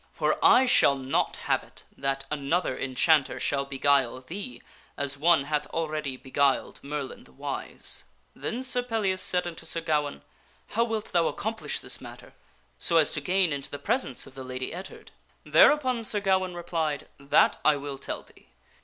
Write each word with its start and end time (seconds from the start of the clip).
For 0.13 0.43
I 0.43 0.65
shall 0.65 0.95
not 0.95 1.35
have 1.45 1.63
it 1.63 1.83
that 1.95 2.25
another 2.31 2.75
enchanter 2.75 3.39
shall 3.39 3.65
beguile 3.65 4.21
thee 4.21 4.63
as 4.97 5.15
one 5.15 5.43
hath 5.43 5.67
already 5.67 6.17
beguiled 6.17 6.79
Merlin 6.81 7.23
the 7.25 7.31
Wise." 7.31 8.05
Then 8.35 8.63
Sir 8.63 8.81
Pellias 8.81 9.21
said 9.21 9.45
unto 9.45 9.63
Sir 9.63 9.79
Gawaine," 9.81 10.23
How 10.69 10.85
wilt 10.85 11.11
thou 11.11 11.27
accomplish 11.27 11.79
this 11.81 12.01
matter 12.01 12.33
so 12.79 12.97
as 12.97 13.11
to 13.11 13.21
gain 13.21 13.53
into 13.53 13.69
the 13.69 13.77
presence 13.77 14.25
of 14.25 14.33
the 14.33 14.43
Lady 14.43 14.73
Ettard?" 14.73 15.11
Thereupon 15.45 16.03
Sir 16.03 16.19
Gawaine 16.19 16.55
replied," 16.55 17.07
That 17.33 17.57
I 17.63 17.75
will 17.75 17.99
tell 17.99 18.23
thee. 18.23 18.47